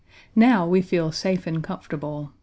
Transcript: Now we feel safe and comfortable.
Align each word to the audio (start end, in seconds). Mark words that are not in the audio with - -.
Now 0.35 0.65
we 0.65 0.81
feel 0.81 1.11
safe 1.11 1.45
and 1.45 1.63
comfortable. 1.63 2.31